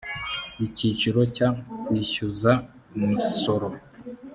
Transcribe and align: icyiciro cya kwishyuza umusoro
icyiciro 0.65 1.21
cya 1.35 1.49
kwishyuza 1.85 2.51
umusoro 2.97 3.67